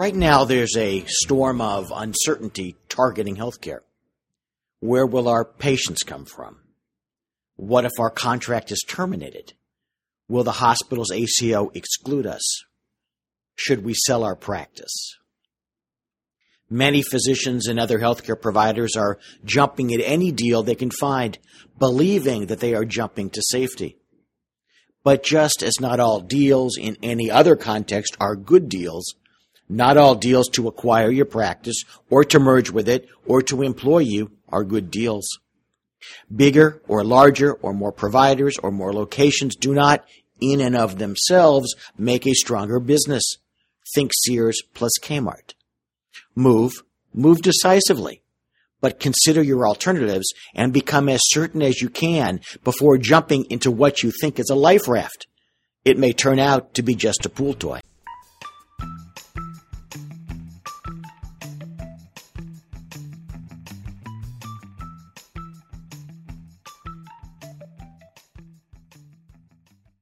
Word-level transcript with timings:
Right 0.00 0.14
now, 0.14 0.46
there's 0.46 0.78
a 0.78 1.04
storm 1.06 1.60
of 1.60 1.92
uncertainty 1.94 2.74
targeting 2.88 3.36
healthcare. 3.36 3.80
Where 4.78 5.04
will 5.04 5.28
our 5.28 5.44
patients 5.44 6.04
come 6.04 6.24
from? 6.24 6.56
What 7.56 7.84
if 7.84 7.92
our 8.00 8.08
contract 8.08 8.72
is 8.72 8.82
terminated? 8.88 9.52
Will 10.26 10.42
the 10.42 10.52
hospital's 10.52 11.12
ACO 11.12 11.70
exclude 11.74 12.26
us? 12.26 12.40
Should 13.56 13.84
we 13.84 13.92
sell 13.92 14.24
our 14.24 14.34
practice? 14.34 15.18
Many 16.70 17.02
physicians 17.02 17.66
and 17.66 17.78
other 17.78 17.98
healthcare 17.98 18.40
providers 18.40 18.96
are 18.96 19.18
jumping 19.44 19.92
at 19.92 20.00
any 20.02 20.32
deal 20.32 20.62
they 20.62 20.76
can 20.76 20.90
find, 20.90 21.36
believing 21.78 22.46
that 22.46 22.60
they 22.60 22.72
are 22.72 22.86
jumping 22.86 23.28
to 23.28 23.42
safety. 23.50 23.98
But 25.04 25.22
just 25.22 25.62
as 25.62 25.78
not 25.78 26.00
all 26.00 26.20
deals 26.20 26.78
in 26.78 26.96
any 27.02 27.30
other 27.30 27.54
context 27.54 28.16
are 28.18 28.34
good 28.34 28.70
deals, 28.70 29.14
not 29.70 29.96
all 29.96 30.16
deals 30.16 30.48
to 30.48 30.66
acquire 30.66 31.10
your 31.10 31.24
practice 31.24 31.84
or 32.10 32.24
to 32.24 32.40
merge 32.40 32.70
with 32.70 32.88
it 32.88 33.08
or 33.24 33.40
to 33.42 33.62
employ 33.62 33.98
you 33.98 34.32
are 34.48 34.64
good 34.64 34.90
deals. 34.90 35.28
Bigger 36.34 36.82
or 36.88 37.04
larger 37.04 37.52
or 37.54 37.72
more 37.72 37.92
providers 37.92 38.56
or 38.62 38.72
more 38.72 38.92
locations 38.92 39.54
do 39.54 39.72
not, 39.72 40.04
in 40.40 40.60
and 40.60 40.76
of 40.76 40.98
themselves, 40.98 41.74
make 41.96 42.26
a 42.26 42.34
stronger 42.34 42.80
business. 42.80 43.36
Think 43.94 44.10
Sears 44.24 44.60
plus 44.74 44.92
Kmart. 45.00 45.54
Move, 46.34 46.82
move 47.14 47.42
decisively, 47.42 48.22
but 48.80 48.98
consider 48.98 49.42
your 49.42 49.68
alternatives 49.68 50.32
and 50.54 50.72
become 50.72 51.08
as 51.08 51.20
certain 51.24 51.62
as 51.62 51.80
you 51.80 51.90
can 51.90 52.40
before 52.64 52.98
jumping 52.98 53.44
into 53.50 53.70
what 53.70 54.02
you 54.02 54.10
think 54.20 54.40
is 54.40 54.50
a 54.50 54.54
life 54.54 54.88
raft. 54.88 55.26
It 55.84 55.98
may 55.98 56.12
turn 56.12 56.40
out 56.40 56.74
to 56.74 56.82
be 56.82 56.94
just 56.94 57.24
a 57.24 57.30
pool 57.30 57.54
toy. 57.54 57.80